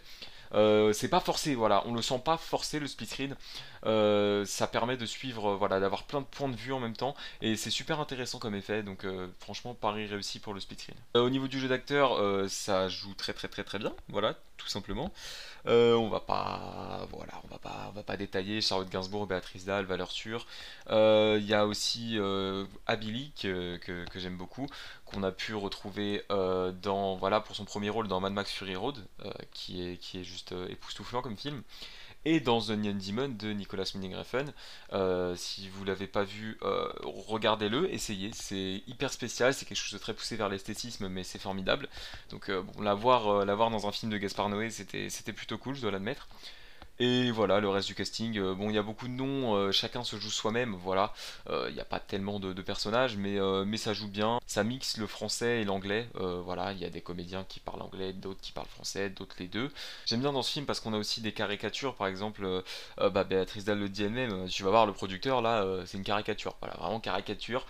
Euh, 0.54 0.94
c'est 0.94 1.08
pas 1.08 1.20
forcé, 1.20 1.56
voilà, 1.56 1.84
on 1.86 1.94
le 1.94 2.02
sent 2.02 2.22
pas 2.24 2.38
forcé 2.38 2.80
le 2.80 2.88
split 2.88 3.06
screen. 3.06 3.36
Euh, 3.86 4.46
ça 4.46 4.68
permet 4.68 4.98
de 4.98 5.06
suivre, 5.06 5.56
voilà, 5.56 5.80
d'avoir 5.80 6.04
plein 6.04 6.22
de 6.22 6.26
points 6.26 6.50
de 6.50 6.56
vue 6.56 6.72
en 6.72 6.80
même 6.80 6.96
temps 6.96 7.16
et 7.42 7.56
c'est 7.56 7.72
super 7.72 8.00
intéressant 8.00 8.40
comme 8.40 8.56
effet. 8.56 8.84
Donc 8.84 9.06
euh, 9.06 9.28
franchement, 9.40 9.74
pari 9.74 10.06
réussi 10.06 10.40
pour 10.40 10.54
le 10.54 10.60
split 10.60 10.78
screen. 10.78 10.98
au 11.16 11.30
niveau 11.30 11.48
du 11.48 11.60
jeu 11.60 11.68
d'acteur, 11.68 12.20
ça 12.50 12.88
joue 12.90 13.14
très 13.16 13.34
très 13.34 13.48
très 13.48 13.64
très 13.64 13.80
bien, 13.80 13.94
voilà, 14.10 14.36
tout 14.58 14.68
simplement. 14.68 15.12
on 15.66 16.10
va 16.10 16.20
pas, 16.20 17.08
on 17.14 17.94
va 17.94 18.04
pas, 18.04 18.18
détailler 18.18 18.62
Charlotte 18.62 18.90
Gainsbourg, 18.90 19.28
Béatrice 19.28 19.66
Dalle, 19.66 19.86
valeur 19.86 20.12
sûre. 20.12 20.46
Il 20.90 21.46
y 21.46 21.54
a 21.54 21.66
aussi 21.66 22.20
Abili 22.88 23.32
que 23.36 23.80
j'aime 24.16 24.38
beaucoup, 24.38 24.68
qu'on 25.12 25.24
a 25.24 25.32
pu 25.32 25.54
retrouver 25.54 26.24
euh, 26.32 26.72
dans 26.72 27.16
voilà 27.16 27.42
pour 27.42 27.56
son 27.56 27.66
premier 27.66 27.90
rôle 27.90 28.08
dans 28.08 28.20
Mad 28.20 28.34
Max 28.34 28.52
Fury 28.52 28.76
Road, 28.76 28.98
euh, 29.26 29.32
qui 29.52 29.82
est 29.82 30.24
juste 30.24 30.54
euh, 30.54 30.68
époustouflant 30.70 31.22
comme 31.22 31.38
film, 31.38 31.62
et 32.26 32.40
dans 32.40 32.62
The 32.62 32.72
Neon 32.72 32.98
Demon 33.06 33.30
de 33.30 33.52
Nicolas 33.52 33.90
Winding 33.94 34.16
si 35.36 35.70
vous 35.70 35.84
l'avez 35.84 36.08
pas 36.08 36.24
vu, 36.24 36.60
regardez-le, 37.02 37.92
essayez. 37.92 38.32
C'est 38.34 38.84
hyper 38.88 39.12
spécial, 39.12 39.54
c'est 39.54 39.66
quelque 39.66 39.78
chose 39.78 39.94
de 39.94 39.98
très 39.98 40.14
poussé 40.14 40.36
vers 40.36 40.48
l'esthétisme, 40.48 41.08
mais 41.08 41.24
c'est 41.24 41.40
formidable. 41.40 41.90
Donc 42.30 42.52
bon, 42.52 42.82
la 42.82 42.94
voir, 42.94 43.46
dans 43.46 43.88
un 43.88 43.92
film 43.92 44.12
de 44.12 44.18
Gaspar 44.18 44.50
Noé, 44.50 44.70
c'était 44.70 45.34
plutôt 45.34 45.58
cool, 45.58 45.76
je 45.76 45.82
dois 45.82 45.92
l'admettre. 45.92 46.28
Et 47.04 47.32
voilà, 47.32 47.60
le 47.60 47.68
reste 47.68 47.88
du 47.88 47.96
casting, 47.96 48.38
euh, 48.38 48.54
bon, 48.54 48.70
il 48.70 48.76
y 48.76 48.78
a 48.78 48.84
beaucoup 48.84 49.08
de 49.08 49.14
noms, 49.14 49.56
euh, 49.56 49.72
chacun 49.72 50.04
se 50.04 50.18
joue 50.18 50.30
soi-même, 50.30 50.76
voilà. 50.76 51.14
Euh, 51.50 51.66
Il 51.70 51.74
n'y 51.74 51.82
a 51.82 51.86
pas 51.86 52.00
tellement 52.00 52.40
de, 52.40 52.54
personnages, 52.62 53.18
mais, 53.18 53.40
ça 53.78 53.94
joue 53.94 54.08
bien. 54.08 54.40
Ça 54.46 54.64
mixe 54.64 54.98
le 54.98 55.08
français 55.08 55.62
et 55.62 55.66
l'anglais, 55.66 56.08
voilà. 56.14 56.74
Il 56.74 56.78
y 56.78 56.86
a 56.86 56.92
des 56.92 57.02
comédiens 57.02 57.44
qui 57.44 57.60
parlent 57.60 57.82
anglais, 57.82 58.14
d'autres 58.14 58.40
qui 58.42 58.52
parlent 58.52 58.68
français, 58.68 59.10
d'autres 59.10 59.36
les 59.40 59.48
deux. 59.48 59.72
J'aime 60.06 60.20
bien 60.22 60.32
dans 60.32 60.44
ce 60.44 60.52
film 60.52 60.68
parce 60.68 60.80
qu'on 60.80 60.94
a 60.94 60.98
aussi 61.00 61.22
des 61.22 61.32
caricatures, 61.32 61.96
par 61.96 62.06
exemple, 62.06 62.64
bah, 63.00 63.24
Béatrice 63.24 63.66
Dalle 63.66 63.80
le 63.80 63.90
dit 63.90 64.04
elle-même, 64.04 64.48
tu 64.48 64.62
vas 64.62 64.70
voir 64.70 64.86
le 64.86 64.94
producteur, 64.94 65.42
là, 65.42 65.66
c'est 65.88 65.98
une 65.98 66.04
caricature, 66.04 66.56
voilà, 66.62 66.76
vraiment 66.78 67.00
caricature, 67.00 67.66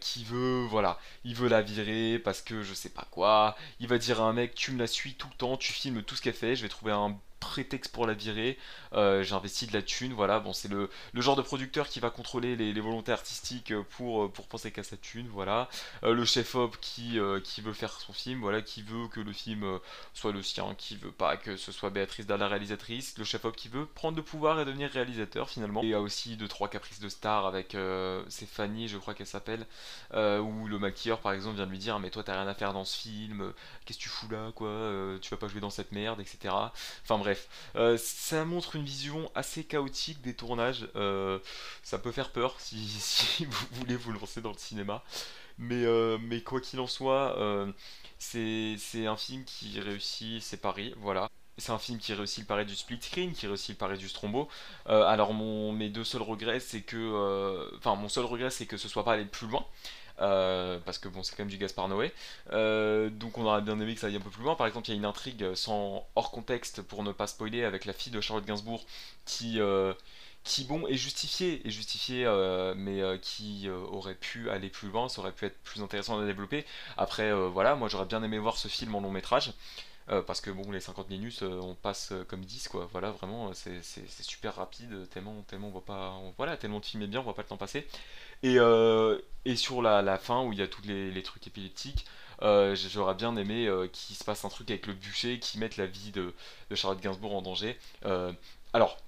qui 0.00 0.24
veut, 0.24 0.66
voilà, 0.68 0.98
il 1.24 1.34
veut 1.34 1.48
la 1.48 1.62
virer 1.62 2.18
parce 2.18 2.42
que 2.42 2.62
je 2.62 2.74
sais 2.74 2.90
pas 2.90 3.06
quoi, 3.10 3.56
il 3.78 3.88
va 3.88 3.96
dire 3.96 4.20
à 4.20 4.24
un 4.24 4.34
mec, 4.34 4.54
tu 4.54 4.72
me 4.72 4.78
la 4.78 4.86
suis 4.86 5.14
tout 5.14 5.28
le 5.30 5.36
temps, 5.38 5.56
tu 5.56 5.72
filmes 5.72 6.02
tout 6.02 6.14
ce 6.14 6.20
qu'elle 6.20 6.34
fait, 6.34 6.56
je 6.56 6.62
vais 6.62 6.68
trouver 6.68 6.92
un 6.92 7.16
prétexte 7.40 7.92
pour 7.92 8.06
la 8.06 8.14
virer, 8.14 8.58
euh, 8.92 9.22
j'ai 9.22 9.34
investi 9.34 9.66
de 9.66 9.72
la 9.72 9.82
thune, 9.82 10.12
voilà, 10.12 10.40
bon 10.40 10.52
c'est 10.52 10.68
le, 10.68 10.90
le 11.12 11.20
genre 11.20 11.36
de 11.36 11.42
producteur 11.42 11.88
qui 11.88 12.00
va 12.00 12.10
contrôler 12.10 12.56
les, 12.56 12.80
volontés 12.80 13.12
artistiques 13.12 13.72
pour, 13.90 14.32
pour 14.32 14.46
penser 14.48 14.70
qu'à 14.72 14.82
sa 14.82 14.96
thune, 14.96 15.28
voilà, 15.28 15.68
Euh, 16.04 16.14
le 16.14 16.24
chef-op 16.24 16.76
qui, 16.80 17.18
euh, 17.18 17.40
qui 17.40 17.60
veut 17.60 17.72
faire 17.72 17.92
son 18.00 18.12
film, 18.12 18.40
voilà, 18.40 18.62
qui 18.62 18.82
veut 18.82 19.08
que 19.08 19.20
le 19.20 19.32
film 19.32 19.64
euh, 19.64 19.78
soit 20.14 20.32
le 20.32 20.42
sien, 20.42 20.74
qui 20.76 20.96
veut 20.96 21.12
pas 21.12 21.36
que 21.36 21.56
ce 21.56 21.72
soit 21.72 21.90
Béatrice 21.90 22.26
Dalle 22.26 22.40
la 22.40 22.48
réalisatrice, 22.48 23.16
le 23.18 23.24
chef-op 23.24 23.54
qui 23.56 23.68
veut 23.68 23.86
prendre 23.86 24.16
le 24.16 24.22
pouvoir 24.22 24.60
et 24.60 24.64
devenir 24.64 24.90
réalisateur 24.90 25.48
finalement, 25.50 25.82
et 25.82 25.86
il 25.86 25.90
y 25.90 25.94
a 25.94 26.00
aussi 26.00 26.36
deux 26.36 26.48
trois 26.48 26.68
caprices 26.68 27.00
de 27.00 27.08
star 27.08 27.46
avec, 27.46 27.74
euh, 27.74 28.22
c'est 28.28 28.46
Fanny 28.48 28.88
je 28.88 28.96
crois 28.98 29.14
qu'elle 29.14 29.26
s'appelle, 29.26 29.66
euh, 30.14 30.38
où 30.40 30.66
le 30.66 30.78
maquilleur 30.78 31.20
par 31.20 31.32
exemple 31.32 31.56
vient 31.56 31.66
de 31.66 31.70
lui 31.70 31.78
dire 31.78 31.98
mais 32.00 32.10
toi 32.10 32.22
t'as 32.22 32.34
rien 32.34 32.48
à 32.48 32.54
faire 32.54 32.72
dans 32.72 32.84
ce 32.84 32.96
film, 32.98 33.40
euh, 33.42 33.52
qu'est-ce 33.84 33.98
que 33.98 34.02
tu 34.04 34.08
fous 34.08 34.28
là 34.30 34.52
quoi, 34.54 34.68
Euh, 34.68 35.18
tu 35.20 35.30
vas 35.30 35.36
pas 35.36 35.48
jouer 35.48 35.60
dans 35.60 35.70
cette 35.70 35.92
merde, 35.92 36.20
etc. 36.20 36.72
Enfin 37.02 37.18
bref, 37.18 37.29
Euh, 37.76 37.98
ça 37.98 38.44
montre 38.44 38.76
une 38.76 38.84
vision 38.84 39.30
assez 39.34 39.64
chaotique 39.64 40.20
des 40.22 40.34
tournages. 40.34 40.88
Euh, 40.96 41.38
ça 41.82 41.98
peut 41.98 42.12
faire 42.12 42.32
peur 42.32 42.60
si, 42.60 43.44
vous 43.46 43.66
voulez 43.72 43.96
vous 43.96 44.12
lancer 44.12 44.40
dans 44.40 44.52
le 44.52 44.58
cinéma. 44.58 45.02
Mais, 45.58 45.84
euh, 45.84 46.18
mais 46.22 46.42
quoi 46.42 46.60
qu'il 46.60 46.80
en 46.80 46.86
soit, 46.86 47.36
c'est 48.18 49.06
un 49.06 49.16
film 49.16 49.44
qui 49.44 49.80
réussit 49.80 50.42
ses 50.42 50.56
paris, 50.56 50.94
voilà. 50.98 51.30
C'est 51.60 51.72
un 51.72 51.78
film 51.78 51.98
qui 51.98 52.14
réussit 52.14 52.40
le 52.40 52.46
pari 52.46 52.64
du 52.64 52.74
split 52.74 52.98
screen, 53.00 53.32
qui 53.32 53.46
réussit 53.46 53.70
le 53.70 53.76
pari 53.76 53.98
du 53.98 54.08
strombo. 54.08 54.48
Euh, 54.88 55.04
alors 55.04 55.34
mon, 55.34 55.72
mes 55.72 55.90
deux 55.90 56.04
seuls 56.04 56.22
regrets, 56.22 56.60
c'est 56.60 56.82
que... 56.82 56.96
euh, 56.96 57.70
Enfin, 57.78 57.94
mon 57.94 58.08
seul 58.08 58.24
regret, 58.24 58.50
c'est 58.50 58.66
que 58.66 58.76
ce 58.76 58.88
soit 58.88 59.04
pas 59.04 59.12
allé 59.12 59.24
plus 59.26 59.46
loin. 59.46 59.64
Euh, 60.20 60.78
parce 60.84 60.98
que 60.98 61.08
bon, 61.08 61.22
c'est 61.22 61.34
quand 61.36 61.44
même 61.44 61.50
du 61.50 61.56
Gaspard 61.58 61.88
Noé. 61.88 62.12
Donc 63.10 63.38
on 63.38 63.44
aurait 63.44 63.62
bien 63.62 63.78
aimé 63.80 63.94
que 63.94 64.00
ça 64.00 64.08
aille 64.08 64.16
un 64.16 64.20
peu 64.20 64.30
plus 64.30 64.42
loin. 64.42 64.54
Par 64.54 64.66
exemple, 64.66 64.88
il 64.88 64.92
y 64.92 64.94
a 64.94 64.98
une 64.98 65.04
intrigue 65.06 65.54
sans 65.54 66.06
hors 66.16 66.30
contexte 66.30 66.82
pour 66.82 67.02
ne 67.04 67.12
pas 67.12 67.26
spoiler 67.26 67.64
avec 67.64 67.84
la 67.84 67.92
fille 67.92 68.12
de 68.12 68.20
Charlotte 68.20 68.44
Gainsbourg 68.46 68.84
qui, 69.24 69.60
qui 70.44 70.64
bon, 70.64 70.86
est 70.88 70.96
justifiée, 70.96 71.66
est 71.66 71.70
justifiée, 71.70 72.26
mais 72.76 73.00
qui 73.22 73.68
aurait 73.70 74.14
pu 74.14 74.50
aller 74.50 74.68
plus 74.68 74.88
loin, 74.88 75.08
ça 75.08 75.20
aurait 75.20 75.32
pu 75.32 75.46
être 75.46 75.58
plus 75.62 75.82
intéressant 75.82 76.20
à 76.20 76.26
développer. 76.26 76.66
Après, 76.98 77.32
voilà, 77.48 77.74
moi 77.74 77.88
j'aurais 77.88 78.06
bien 78.06 78.22
aimé 78.22 78.38
voir 78.38 78.58
ce 78.58 78.68
film 78.68 78.94
en 78.94 79.00
long 79.00 79.10
métrage. 79.10 79.52
Euh, 80.08 80.22
parce 80.22 80.40
que 80.40 80.50
bon, 80.50 80.70
les 80.72 80.80
50 80.80 81.08
minutes, 81.10 81.42
euh, 81.42 81.60
on 81.60 81.74
passe 81.74 82.12
euh, 82.12 82.24
comme 82.24 82.44
10 82.44 82.68
quoi. 82.68 82.88
Voilà, 82.90 83.10
vraiment, 83.12 83.52
c'est 83.54 83.82
super 84.22 84.56
rapide, 84.56 85.08
tellement, 85.10 85.42
tellement 85.42 85.68
on 85.68 85.70
voit 85.70 85.84
pas, 85.84 86.20
voilà, 86.36 86.56
tellement 86.56 86.78
le 86.78 86.82
film 86.82 87.02
est 87.02 87.06
bien, 87.06 87.20
on 87.20 87.22
voit 87.22 87.34
pas 87.34 87.42
le 87.42 87.48
temps 87.48 87.56
passer. 87.56 87.86
Et, 88.42 88.56
et 89.44 89.56
sur 89.56 89.82
la, 89.82 90.02
la 90.02 90.18
fin 90.18 90.42
où 90.44 90.52
il 90.52 90.58
y 90.58 90.62
a 90.62 90.68
tous 90.68 90.82
les, 90.82 91.10
les 91.10 91.22
trucs 91.22 91.46
épileptiques, 91.46 92.06
j'aurais 92.40 93.14
bien 93.14 93.36
aimé 93.36 93.70
qu'il 93.92 94.16
se 94.16 94.24
passe 94.24 94.44
un 94.44 94.48
truc 94.48 94.70
avec 94.70 94.86
le 94.86 94.94
bûcher, 94.94 95.38
qui 95.38 95.58
mette 95.58 95.76
la 95.76 95.86
vie 95.86 96.10
de, 96.10 96.34
de 96.70 96.74
Charlotte 96.74 97.00
Gainsbourg 97.00 97.34
en 97.34 97.42
danger. 97.42 97.78
Alors, 98.72 98.98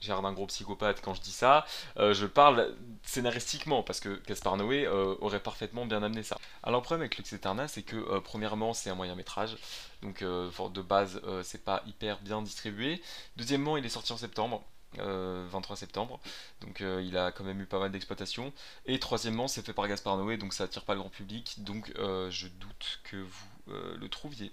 j'ai 0.00 0.08
l'air 0.08 0.22
d'un 0.22 0.32
gros 0.32 0.46
psychopathe 0.46 1.00
quand 1.02 1.14
je 1.14 1.20
dis 1.20 1.32
ça, 1.32 1.66
euh, 1.96 2.14
je 2.14 2.26
parle 2.26 2.74
scénaristiquement, 3.02 3.82
parce 3.82 4.00
que 4.00 4.20
Gaspard 4.26 4.56
Noé 4.56 4.86
euh, 4.86 5.14
aurait 5.20 5.40
parfaitement 5.40 5.86
bien 5.86 6.02
amené 6.02 6.22
ça. 6.22 6.38
Alors 6.62 6.80
le 6.80 6.84
problème 6.84 7.02
avec 7.02 7.16
Lux 7.16 7.32
Eterna, 7.32 7.68
c'est 7.68 7.82
que 7.82 7.96
euh, 7.96 8.20
premièrement 8.20 8.74
c'est 8.74 8.90
un 8.90 8.94
moyen 8.94 9.14
métrage, 9.14 9.56
donc 10.02 10.22
de 10.22 10.82
base 10.82 11.20
c'est 11.42 11.64
pas 11.64 11.82
hyper 11.86 12.20
bien 12.20 12.42
distribué. 12.42 13.02
Deuxièmement 13.36 13.76
il 13.76 13.84
est 13.84 13.88
sorti 13.88 14.12
en 14.12 14.16
septembre, 14.16 14.62
euh, 15.00 15.46
23 15.50 15.76
septembre, 15.76 16.20
donc 16.60 16.80
il 16.80 17.16
a 17.16 17.32
quand 17.32 17.44
même 17.44 17.60
eu 17.60 17.66
pas 17.66 17.78
mal 17.78 17.90
d'exploitation. 17.90 18.52
Et 18.86 18.98
troisièmement 18.98 19.48
c'est 19.48 19.64
fait 19.64 19.72
par 19.72 19.88
Gaspard 19.88 20.16
Noé, 20.16 20.36
donc 20.36 20.52
ça 20.52 20.64
attire 20.64 20.84
pas 20.84 20.94
le 20.94 21.00
grand 21.00 21.10
public, 21.10 21.56
donc 21.58 21.92
je 21.96 22.48
doute 22.48 23.00
que 23.04 23.16
vous 23.16 23.46
le 23.66 24.08
trouviez 24.08 24.52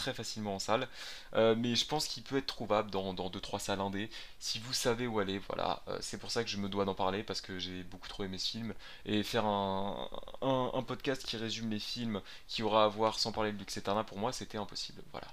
très 0.00 0.14
facilement 0.14 0.54
en 0.54 0.58
salle. 0.58 0.88
Euh, 1.34 1.54
mais 1.56 1.74
je 1.76 1.86
pense 1.86 2.06
qu'il 2.08 2.22
peut 2.22 2.38
être 2.38 2.46
trouvable 2.46 2.90
dans, 2.90 3.14
dans 3.14 3.28
2-3 3.28 3.58
salles 3.60 3.80
indées. 3.80 4.10
Si 4.38 4.58
vous 4.58 4.72
savez 4.72 5.06
où 5.06 5.18
aller, 5.18 5.38
voilà. 5.48 5.82
Euh, 5.88 5.98
c'est 6.00 6.18
pour 6.18 6.30
ça 6.30 6.42
que 6.44 6.50
je 6.50 6.56
me 6.56 6.68
dois 6.68 6.84
d'en 6.84 6.94
parler 6.94 7.22
parce 7.22 7.40
que 7.40 7.58
j'ai 7.58 7.82
beaucoup 7.84 8.08
trop 8.08 8.24
aimé 8.24 8.38
ce 8.38 8.50
film. 8.50 8.74
Et 9.04 9.22
faire 9.22 9.44
un 9.46 10.84
podcast 10.86 11.24
qui 11.24 11.36
résume 11.36 11.70
les 11.70 11.78
films 11.78 12.20
qui 12.48 12.62
aura 12.62 12.84
à 12.84 12.88
voir 12.88 13.18
sans 13.18 13.32
parler 13.32 13.52
de 13.52 13.58
Lux 13.58 13.76
Eterna, 13.76 14.04
pour 14.04 14.18
moi, 14.18 14.32
c'était 14.32 14.58
impossible. 14.58 15.02
Voilà. 15.12 15.28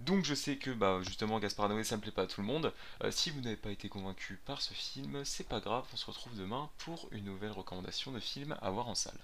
Donc 0.00 0.24
je 0.24 0.34
sais 0.34 0.56
que 0.56 0.70
bah, 0.70 1.00
justement 1.02 1.38
Gaspard 1.38 1.68
Noé 1.68 1.84
ça 1.84 1.96
ne 1.96 2.00
plaît 2.00 2.10
pas 2.10 2.22
à 2.22 2.26
tout 2.26 2.40
le 2.40 2.46
monde. 2.46 2.72
Euh, 3.04 3.10
si 3.10 3.30
vous 3.30 3.40
n'avez 3.42 3.56
pas 3.56 3.70
été 3.70 3.88
convaincu 3.88 4.40
par 4.46 4.62
ce 4.62 4.72
film, 4.72 5.24
c'est 5.24 5.46
pas 5.46 5.60
grave, 5.60 5.84
on 5.92 5.96
se 5.96 6.06
retrouve 6.06 6.34
demain 6.36 6.70
pour 6.78 7.08
une 7.12 7.26
nouvelle 7.26 7.52
recommandation 7.52 8.10
de 8.10 8.20
film 8.20 8.56
à 8.62 8.70
voir 8.70 8.88
en 8.88 8.94
salle. 8.94 9.18